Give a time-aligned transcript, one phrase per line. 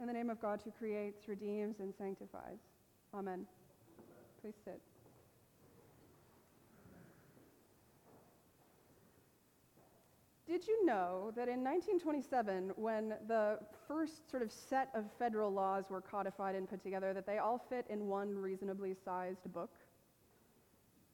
[0.00, 2.58] In the name of God who creates, redeems, and sanctifies.
[3.12, 3.46] Amen.
[4.40, 4.80] Please sit.
[10.46, 15.84] Did you know that in 1927, when the first sort of set of federal laws
[15.90, 19.74] were codified and put together, that they all fit in one reasonably sized book?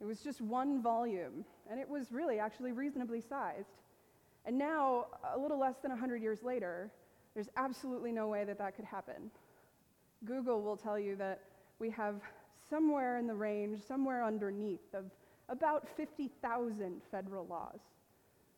[0.00, 3.80] It was just one volume, and it was really actually reasonably sized.
[4.44, 6.92] And now, a little less than 100 years later,
[7.34, 9.30] there's absolutely no way that that could happen.
[10.24, 11.40] Google will tell you that
[11.78, 12.16] we have
[12.70, 15.04] somewhere in the range, somewhere underneath, of
[15.48, 17.80] about 50,000 federal laws.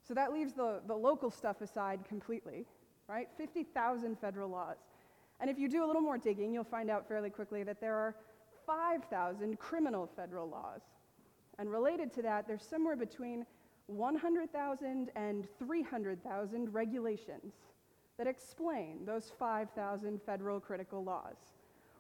[0.06, 2.64] So that leaves the, the local stuff aside completely,
[3.08, 3.28] right?
[3.36, 4.76] 50,000 federal laws.
[5.40, 7.96] And if you do a little more digging, you'll find out fairly quickly that there
[7.96, 8.14] are
[8.66, 10.82] 5,000 criminal federal laws.
[11.58, 13.45] And related to that, there's somewhere between
[13.86, 17.54] 100,000 and 300,000 regulations
[18.18, 21.36] that explain those 5,000 federal critical laws.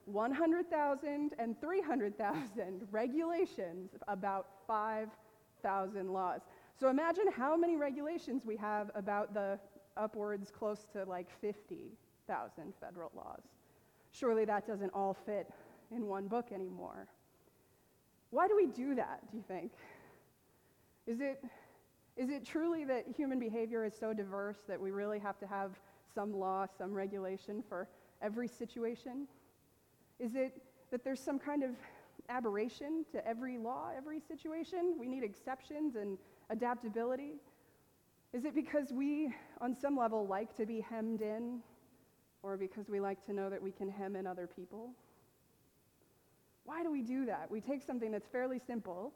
[0.06, 6.40] 100,000 and 300,000 regulations about 5,000 laws.
[6.78, 9.58] So imagine how many regulations we have about the
[9.96, 13.42] upwards close to like 50,000 federal laws.
[14.12, 15.50] Surely that doesn't all fit
[15.90, 17.08] in one book anymore.
[18.30, 19.72] Why do we do that, do you think?
[21.06, 21.42] Is it,
[22.16, 25.72] is it truly that human behavior is so diverse that we really have to have
[26.16, 27.88] some law, some regulation for
[28.22, 29.28] every situation?
[30.18, 31.72] Is it that there's some kind of
[32.30, 34.96] aberration to every law, every situation?
[34.98, 36.16] We need exceptions and
[36.50, 37.34] adaptability?
[38.32, 41.60] Is it because we, on some level, like to be hemmed in,
[42.42, 44.90] or because we like to know that we can hem in other people?
[46.64, 47.50] Why do we do that?
[47.50, 49.12] We take something that's fairly simple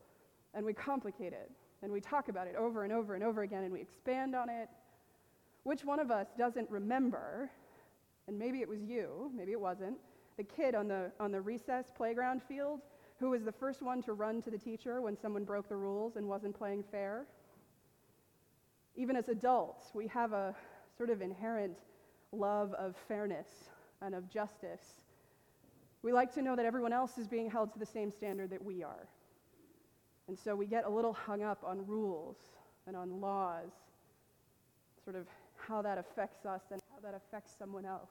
[0.55, 1.51] and we complicate it,
[1.83, 4.49] and we talk about it over and over and over again, and we expand on
[4.51, 4.69] it.
[5.63, 7.51] Which one of us doesn't remember,
[8.27, 9.99] and maybe it was you, maybe it wasn't,
[10.37, 12.81] the kid on the, on the recess playground field
[13.19, 16.17] who was the first one to run to the teacher when someone broke the rules
[16.17, 17.27] and wasn't playing fair?
[18.97, 20.55] Even as adults, we have a
[20.97, 21.77] sort of inherent
[22.33, 23.49] love of fairness
[24.01, 25.01] and of justice.
[26.03, 28.65] We like to know that everyone else is being held to the same standard that
[28.65, 29.07] we are.
[30.29, 32.37] And so we get a little hung up on rules
[32.87, 33.71] and on laws,
[35.05, 35.27] sort of
[35.71, 38.11] how that affects us and how that affects someone else.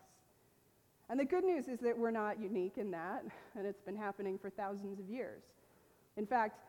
[1.09, 3.23] And the good news is that we're not unique in that,
[3.57, 5.43] and it's been happening for thousands of years.
[6.17, 6.59] In fact,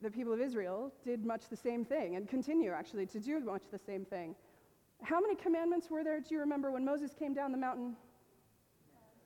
[0.00, 3.62] the people of Israel did much the same thing and continue actually to do much
[3.72, 4.36] the same thing.
[5.02, 7.96] How many commandments were there, do you remember, when Moses came down the mountain?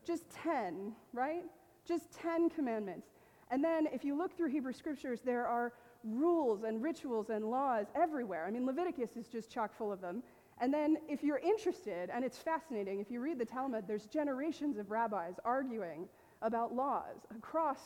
[0.07, 1.45] Just 10, right?
[1.87, 3.09] Just 10 commandments.
[3.51, 5.73] And then if you look through Hebrew scriptures, there are
[6.05, 8.47] rules and rituals and laws everywhere.
[8.47, 10.23] I mean, Leviticus is just chock full of them.
[10.61, 14.79] And then, if you're interested, and it's fascinating, if you read the Talmud, there's generations
[14.79, 16.09] of rabbis arguing
[16.41, 17.81] about laws across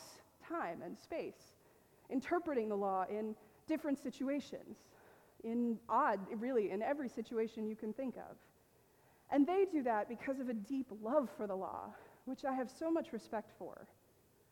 [0.47, 1.55] time and space,
[2.09, 3.35] interpreting the law in
[3.67, 4.77] different situations,
[5.43, 8.35] in odd, really, in every situation you can think of.
[9.31, 11.93] And they do that because of a deep love for the law,
[12.25, 13.87] which I have so much respect for,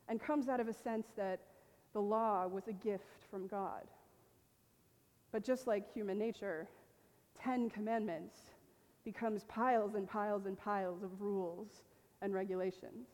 [0.09, 1.39] and comes out of a sense that
[1.93, 3.83] the law was a gift from God.
[5.31, 6.67] But just like human nature,
[7.45, 8.37] Ten Commandments
[9.03, 11.83] becomes piles and piles and piles of rules
[12.23, 13.07] and regulations.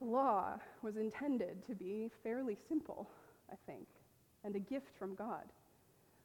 [0.00, 3.08] The law was intended to be fairly simple,
[3.48, 3.86] I think,
[4.42, 5.44] and a gift from God.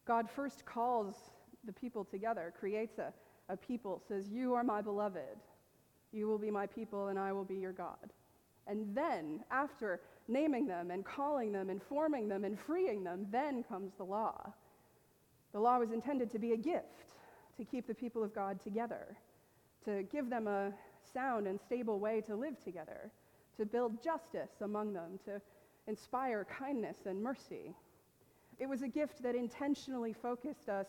[0.07, 1.16] God first calls
[1.63, 3.13] the people together, creates a,
[3.50, 5.38] a people, says, You are my beloved.
[6.12, 8.12] You will be my people, and I will be your God.
[8.68, 13.64] And then, after naming them and calling them and forming them and freeing them, then
[13.64, 14.54] comes the law.
[15.54, 17.14] The law was intended to be a gift
[17.58, 19.18] to keep the people of God together,
[19.86, 20.72] to give them a
[21.14, 23.10] sound and stable way to live together,
[23.58, 25.42] to build justice among them, to
[25.88, 27.74] inspire kindness and mercy.
[28.60, 30.88] It was a gift that intentionally focused us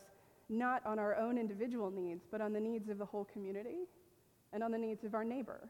[0.49, 3.87] not on our own individual needs, but on the needs of the whole community
[4.53, 5.69] and on the needs of our neighbor.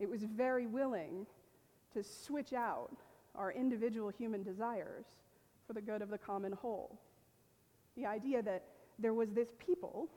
[0.00, 1.26] It was very willing
[1.92, 2.96] to switch out
[3.34, 5.04] our individual human desires
[5.66, 6.98] for the good of the common whole.
[7.96, 8.64] The idea that
[8.98, 10.08] there was this people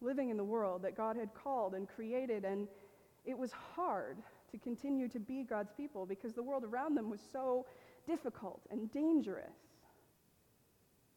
[0.00, 2.66] living in the world that God had called and created, and
[3.26, 4.16] it was hard
[4.50, 7.66] to continue to be God's people because the world around them was so
[8.06, 9.56] difficult and dangerous.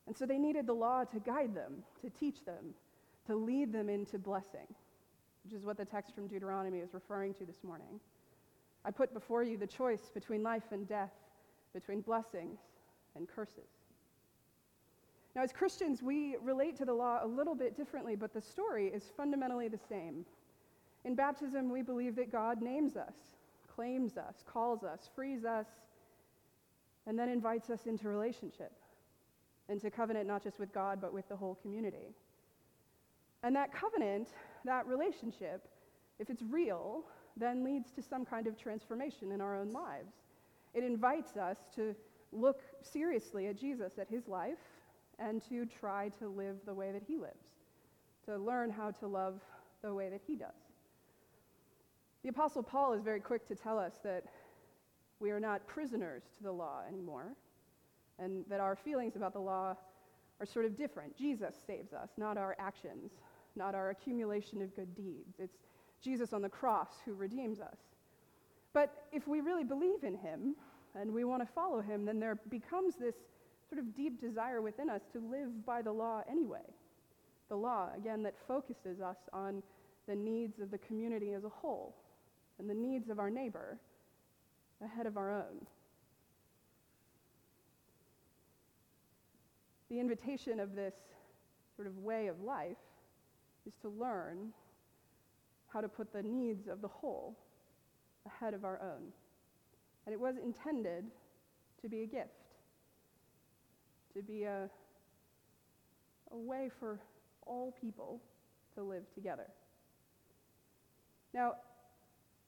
[0.08, 2.74] And so they needed the law to guide them, to teach them,
[3.28, 4.68] to lead them into blessing
[5.44, 8.00] which is what the text from Deuteronomy is referring to this morning.
[8.86, 11.14] I put before you the choice between life and death,
[11.74, 12.60] between blessings
[13.16, 13.70] and curses.
[15.36, 18.88] Now, as Christians, we relate to the law a little bit differently, but the story
[18.88, 20.26] is fundamentally the same.
[21.06, 23.14] In baptism, we believe that God names us,
[23.74, 25.68] claims us, calls us, frees us,
[27.06, 28.72] and then invites us into relationship,
[29.70, 32.14] into covenant not just with God, but with the whole community.
[33.44, 34.30] And that covenant,
[34.66, 35.68] that relationship,
[36.20, 37.04] if it's real,
[37.38, 40.14] then leads to some kind of transformation in our own lives.
[40.74, 41.96] It invites us to
[42.32, 44.60] look seriously at Jesus, at his life,
[45.18, 47.48] and to try to live the way that he lives,
[48.26, 49.40] to learn how to love
[49.82, 50.50] the way that he does.
[52.24, 54.26] The Apostle Paul is very quick to tell us that
[55.20, 57.36] we are not prisoners to the law anymore,
[58.20, 59.76] and that our feelings about the law
[60.40, 61.16] are sort of different.
[61.18, 63.12] Jesus saves us, not our actions,
[63.60, 65.36] not our accumulation of good deeds.
[65.38, 65.60] It's
[66.02, 67.78] Jesus on the cross who redeems us.
[68.74, 70.56] But if we really believe in him
[70.96, 73.16] and we want to follow him, then there becomes this
[73.70, 76.66] sort of deep desire within us to live by the law anyway.
[77.50, 79.62] The law, again, that focuses us on
[80.08, 81.96] the needs of the community as a whole
[82.58, 83.78] and the needs of our neighbor
[84.84, 85.66] ahead of our own.
[89.90, 90.94] The invitation of this
[91.76, 92.78] sort of way of life
[93.70, 94.52] is to learn
[95.68, 97.38] how to put the needs of the whole
[98.26, 99.12] ahead of our own.
[100.06, 101.06] And it was intended
[101.82, 102.30] to be a gift,
[104.16, 104.70] to be a,
[106.32, 107.00] a way for
[107.46, 108.20] all people
[108.74, 109.46] to live together.
[111.34, 111.54] Now,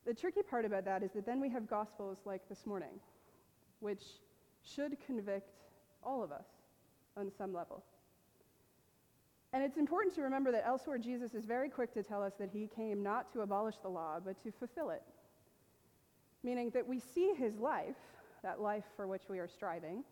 [0.08, 3.00] the tricky part about that is that then we have gospels like this morning,
[3.80, 4.04] which
[4.64, 5.52] should convict
[6.04, 6.48] all of us
[7.16, 7.84] on some level.
[9.54, 12.50] And it's important to remember that elsewhere Jesus is very quick to tell us that
[12.52, 15.04] he came not to abolish the law, but to fulfill it.
[16.44, 17.98] Meaning that we see his life,
[18.44, 20.04] that life for which we are striving,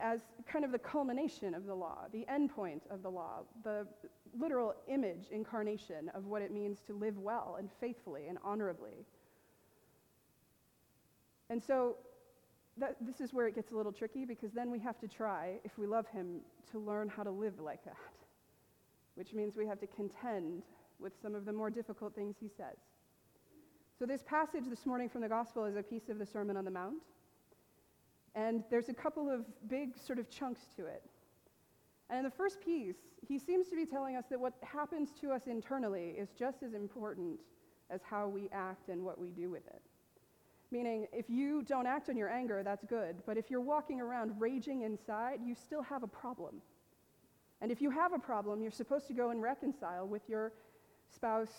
[0.00, 3.86] as kind of the culmination of the law, the endpoint of the law, the
[4.36, 9.06] literal image, incarnation of what it means to live well and faithfully and honorably.
[11.48, 11.96] And so
[12.78, 15.60] that, this is where it gets a little tricky because then we have to try,
[15.62, 16.40] if we love him,
[16.72, 17.96] to learn how to live like that
[19.14, 20.62] which means we have to contend
[20.98, 22.76] with some of the more difficult things he says.
[23.98, 26.64] So, this passage this morning from the Gospel is a piece of the Sermon on
[26.64, 27.02] the Mount.
[28.34, 31.02] And there's a couple of big sort of chunks to it.
[32.08, 35.30] And in the first piece, he seems to be telling us that what happens to
[35.30, 37.38] us internally is just as important
[37.90, 39.82] as how we act and what we do with it.
[40.70, 43.16] Meaning, if you don't act on your anger, that's good.
[43.26, 46.62] But if you're walking around raging inside, you still have a problem.
[47.62, 50.52] And if you have a problem, you're supposed to go and reconcile with your
[51.14, 51.52] spouse,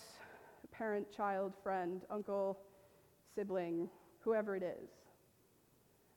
[0.70, 2.58] parent, child, friend, uncle,
[3.34, 3.88] sibling,
[4.20, 4.90] whoever it is.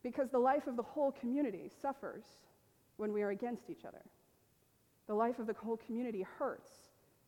[0.04, 2.25] Because the life of the whole community suffers
[2.98, 4.04] when we are against each other.
[5.07, 6.69] The life of the whole community hurts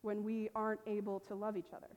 [0.02, 1.88] when we aren't able to love each other.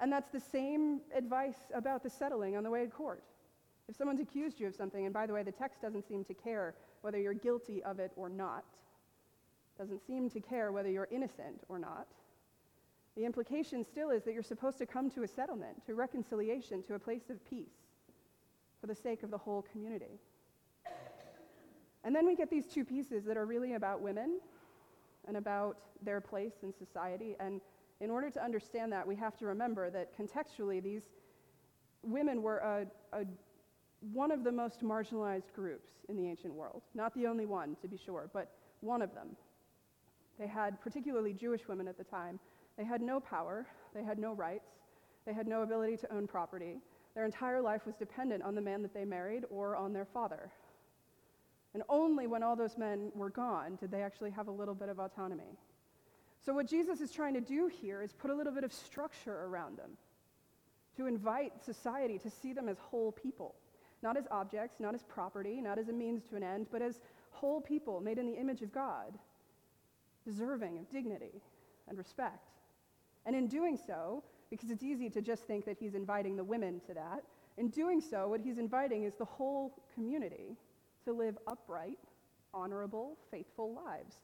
[0.00, 3.24] And that's the same advice about the settling on the way to court.
[3.88, 6.34] If someone's accused you of something, and by the way, the text doesn't seem to
[6.34, 8.64] care whether you're guilty of it or not,
[9.78, 12.06] doesn't seem to care whether you're innocent or not.
[13.16, 16.94] The implication still is that you're supposed to come to a settlement, to reconciliation, to
[16.94, 17.72] a place of peace
[18.80, 20.20] for the sake of the whole community.
[22.04, 24.38] And then we get these two pieces that are really about women
[25.26, 27.34] and about their place in society.
[27.40, 27.60] And
[28.00, 31.02] in order to understand that, we have to remember that contextually, these
[32.02, 33.24] women were a, a,
[34.12, 36.82] one of the most marginalized groups in the ancient world.
[36.94, 39.36] Not the only one, to be sure, but one of them.
[40.38, 42.38] They had, particularly Jewish women at the time,
[42.76, 44.68] they had no power, they had no rights,
[45.24, 46.78] they had no ability to own property.
[47.14, 50.50] Their entire life was dependent on the man that they married or on their father.
[51.72, 54.88] And only when all those men were gone did they actually have a little bit
[54.88, 55.58] of autonomy.
[56.44, 59.44] So, what Jesus is trying to do here is put a little bit of structure
[59.44, 59.90] around them,
[60.96, 63.54] to invite society to see them as whole people,
[64.02, 67.00] not as objects, not as property, not as a means to an end, but as
[67.30, 69.18] whole people made in the image of God
[70.26, 71.40] deserving of dignity
[71.88, 72.50] and respect.
[73.24, 76.80] And in doing so, because it's easy to just think that he's inviting the women
[76.86, 77.22] to that,
[77.56, 80.56] in doing so, what he's inviting is the whole community
[81.04, 81.98] to live upright,
[82.52, 84.16] honorable, faithful lives,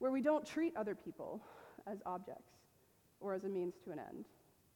[0.00, 1.40] where we don't treat other people
[1.86, 2.52] as objects
[3.20, 4.24] or as a means to an end,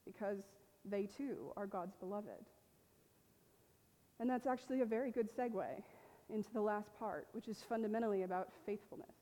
[0.04, 0.38] because
[0.84, 2.46] they too are God's beloved.
[4.18, 5.64] And that's actually a very good segue
[6.30, 9.14] into the last part, which is fundamentally about faithfulness.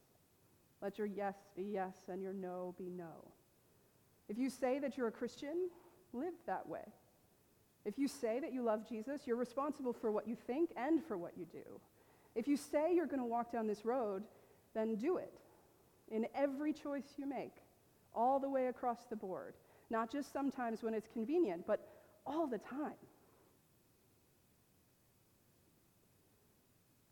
[0.83, 3.33] Let your yes be yes and your no be no.
[4.29, 5.69] If you say that you're a Christian,
[6.13, 6.85] live that way.
[7.85, 11.17] If you say that you love Jesus, you're responsible for what you think and for
[11.17, 11.81] what you do.
[12.35, 14.25] If you say you're going to walk down this road
[14.75, 15.33] then do it
[16.11, 17.55] in every choice you make,
[18.15, 19.55] all the way across the board.
[19.91, 21.89] Not just sometimes when it's convenient, but
[22.27, 22.93] all the time.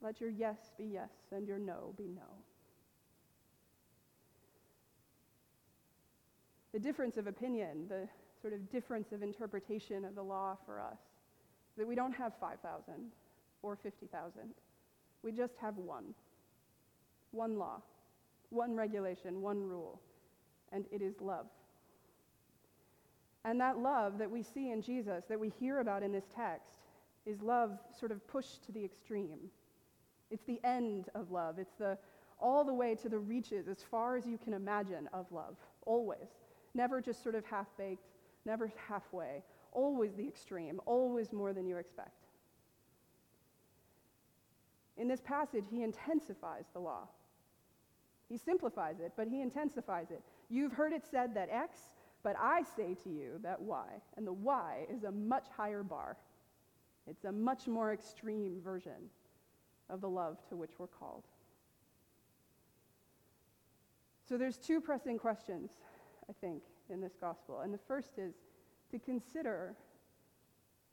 [0.01, 2.23] Let your yes be yes and your no be no.
[6.79, 8.09] The difference of opinion, the
[8.41, 11.01] sort of difference of interpretation of the law for us,
[11.77, 12.95] that we don't have 5,000
[13.63, 14.43] or 50,000.
[15.25, 16.15] We just have one.
[17.33, 17.83] One law,
[18.51, 20.01] one regulation, one rule,
[20.71, 21.47] and it is love.
[23.45, 26.79] And that love that we see in Jesus, that we hear about in this text,
[27.27, 29.51] is love sort of pushed to the extreme.
[30.31, 31.59] It's the end of love.
[31.59, 31.99] It's the
[32.39, 36.29] all the way to the reaches, as far as you can imagine, of love, always.
[36.79, 38.07] Never just sort of half baked,
[38.47, 39.43] never halfway,
[39.73, 42.29] always the extreme, always more than you expect.
[44.97, 47.09] In this passage, he intensifies the law.
[48.29, 50.23] He simplifies it, but he intensifies it.
[50.51, 51.81] You've heard it said that X,
[52.23, 53.87] but I say to you that Y.
[54.17, 56.17] And the Y is a much higher bar.
[57.09, 59.11] It's a much more extreme version
[59.91, 61.25] of the love to which we're called.
[64.29, 65.73] So there's two pressing questions,
[66.29, 67.61] I think, in this gospel.
[67.61, 68.35] And the first is
[68.91, 69.75] to consider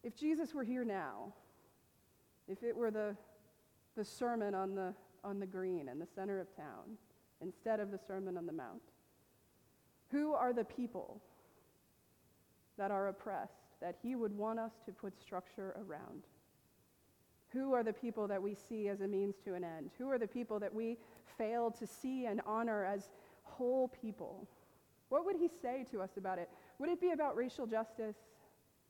[0.04, 1.34] if Jesus were here now,
[2.48, 3.16] if it were the,
[3.98, 6.98] the sermon on the, on the green in the center of town
[7.42, 8.82] instead of the Sermon on the Mount,
[10.12, 11.22] who are the people
[12.78, 16.24] that are oppressed that he would want us to put structure around?
[17.50, 19.90] Who are the people that we see as a means to an end?
[19.98, 20.98] Who are the people that we
[21.38, 23.10] fail to see and honor as
[23.44, 24.48] whole people?
[25.16, 26.50] What would he say to us about it?
[26.78, 28.18] Would it be about racial justice?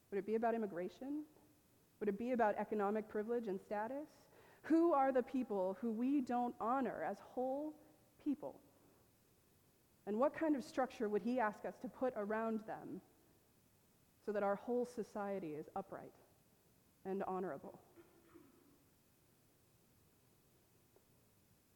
[0.10, 1.22] Would it be about immigration?
[2.00, 4.08] Would it be about economic privilege and status?
[4.64, 7.76] Who are the people who we don't honor as whole
[8.24, 8.56] people?
[10.08, 13.02] And what kind of structure would he ask us to put around them
[14.26, 16.16] so that our whole society is upright
[17.06, 17.80] and honorable?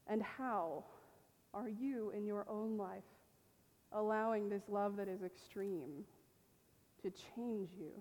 [0.08, 0.86] And how
[1.54, 3.04] are you in your own life
[3.92, 6.04] allowing this love that is extreme
[7.02, 7.92] to change you?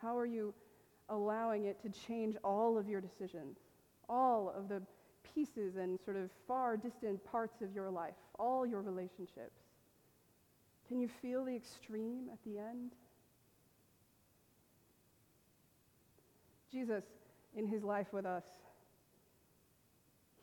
[0.00, 0.54] How are you
[1.08, 3.58] allowing it to change all of your decisions,
[4.08, 4.82] all of the
[5.34, 9.60] pieces and sort of far distant parts of your life, all your relationships?
[10.86, 12.92] Can you feel the extreme at the end?
[16.70, 17.04] Jesus,
[17.56, 18.44] in his life with us,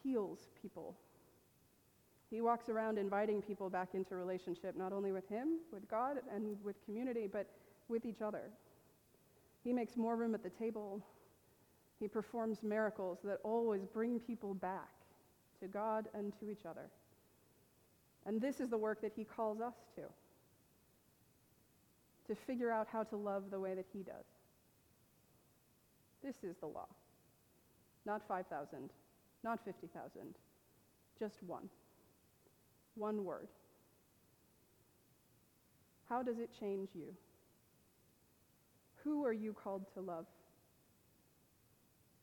[0.04, 0.96] heals people.
[2.36, 6.58] He walks around inviting people back into relationship, not only with Him, with God, and
[6.66, 7.50] with community, but
[7.88, 8.52] with each other.
[9.64, 11.02] He makes more room at the table.
[11.98, 14.92] He performs miracles that always bring people back
[15.62, 16.90] to God and to each other.
[18.26, 20.02] And this is the work that He calls us to
[22.28, 24.26] to figure out how to love the way that He does.
[26.22, 26.88] This is the law,
[28.06, 28.90] not 5,000
[29.46, 30.36] not 50,000,
[31.20, 31.70] just one.
[32.96, 33.48] One word.
[36.08, 37.14] How does it change you?
[39.04, 40.26] Who are you called to love?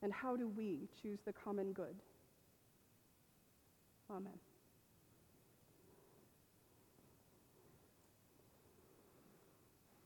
[0.01, 1.95] And how do we choose the common good?
[4.11, 4.33] Amen.